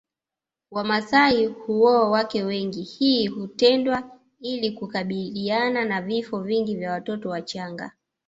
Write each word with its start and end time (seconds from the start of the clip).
Wamasai 0.71 1.45
huoa 1.45 2.09
wake 2.09 2.43
wengi 2.43 2.81
hii 2.81 3.27
hutendwa 3.27 4.19
ili 4.41 4.71
kukabiliana 4.71 5.85
na 5.85 6.01
vifo 6.01 6.39
vingi 6.39 6.75
vya 6.75 6.91
watoto 6.91 7.29
wachanga 7.29 7.91